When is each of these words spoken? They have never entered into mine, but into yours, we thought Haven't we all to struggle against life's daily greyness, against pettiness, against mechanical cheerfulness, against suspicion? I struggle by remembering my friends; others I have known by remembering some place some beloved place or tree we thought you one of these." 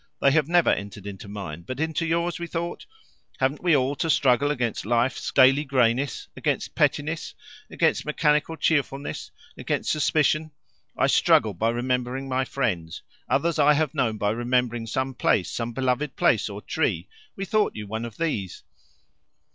They 0.19 0.31
have 0.31 0.47
never 0.47 0.71
entered 0.71 1.05
into 1.05 1.27
mine, 1.27 1.61
but 1.61 1.79
into 1.79 2.07
yours, 2.07 2.39
we 2.39 2.47
thought 2.47 2.87
Haven't 3.37 3.61
we 3.61 3.75
all 3.75 3.95
to 3.97 4.09
struggle 4.09 4.49
against 4.49 4.83
life's 4.83 5.31
daily 5.31 5.63
greyness, 5.63 6.27
against 6.35 6.73
pettiness, 6.73 7.35
against 7.69 8.03
mechanical 8.03 8.55
cheerfulness, 8.57 9.29
against 9.59 9.91
suspicion? 9.91 10.53
I 10.97 11.05
struggle 11.05 11.53
by 11.53 11.69
remembering 11.69 12.27
my 12.27 12.45
friends; 12.45 13.03
others 13.29 13.59
I 13.59 13.73
have 13.75 13.93
known 13.93 14.17
by 14.17 14.31
remembering 14.31 14.87
some 14.87 15.13
place 15.13 15.51
some 15.51 15.71
beloved 15.71 16.15
place 16.15 16.49
or 16.49 16.63
tree 16.63 17.07
we 17.35 17.45
thought 17.45 17.75
you 17.75 17.85
one 17.85 18.03
of 18.03 18.17
these." 18.17 18.63